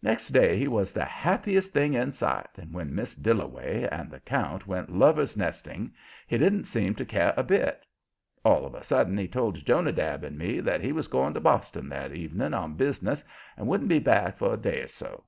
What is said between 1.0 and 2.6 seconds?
happiest thing in sight,